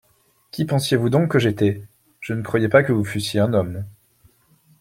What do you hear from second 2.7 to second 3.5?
que vous fussiez